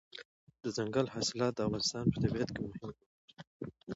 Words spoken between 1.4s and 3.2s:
د افغانستان په طبیعت کې مهم رول لري.